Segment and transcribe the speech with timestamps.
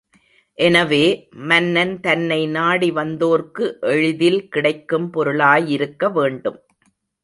[0.57, 1.01] எனவே,
[1.49, 6.59] மன்னன் தன்னை நாடி வந்தோர்க்கு எளிதில் கிடைக்கும் பொருளாயிருக்க வேண்டும்.